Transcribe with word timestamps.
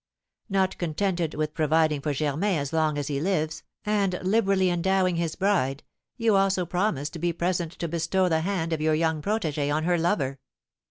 Not 0.49 0.79
contented 0.79 1.35
with 1.35 1.53
providing 1.53 2.01
for 2.01 2.11
Germain 2.11 2.57
as 2.57 2.73
long 2.73 2.97
as 2.97 3.05
he 3.07 3.21
lives, 3.21 3.61
and 3.85 4.19
liberally 4.23 4.71
endowing 4.71 5.17
his 5.17 5.35
bride, 5.35 5.83
you 6.17 6.35
also 6.35 6.65
promised 6.65 7.13
to 7.13 7.19
be 7.19 7.31
present 7.33 7.73
to 7.73 7.87
bestow 7.87 8.27
the 8.27 8.41
hand 8.41 8.73
of 8.73 8.81
your 8.81 8.95
young 8.95 9.21
protégée 9.21 9.71
on 9.71 9.83
her 9.83 9.99
lover." 9.99 10.39